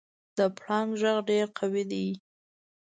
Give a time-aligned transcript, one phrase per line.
[0.37, 2.07] د پړانګ غږ ډېر قوي دی.